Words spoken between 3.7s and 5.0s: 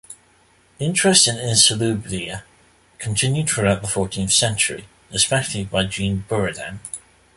the fourteenth century,